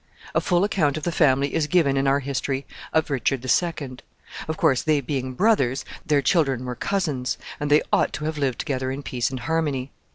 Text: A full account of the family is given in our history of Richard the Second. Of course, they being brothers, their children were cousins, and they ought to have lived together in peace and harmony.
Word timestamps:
A 0.33 0.41
full 0.41 0.63
account 0.63 0.97
of 0.97 1.03
the 1.03 1.11
family 1.11 1.53
is 1.53 1.67
given 1.67 1.95
in 1.95 2.07
our 2.07 2.21
history 2.21 2.65
of 2.91 3.11
Richard 3.11 3.43
the 3.43 3.47
Second. 3.47 4.01
Of 4.47 4.57
course, 4.57 4.81
they 4.81 4.99
being 4.99 5.33
brothers, 5.35 5.85
their 6.03 6.23
children 6.23 6.65
were 6.65 6.73
cousins, 6.73 7.37
and 7.59 7.69
they 7.69 7.83
ought 7.93 8.11
to 8.13 8.25
have 8.25 8.39
lived 8.39 8.57
together 8.57 8.89
in 8.89 9.03
peace 9.03 9.29
and 9.29 9.41
harmony. 9.41 9.91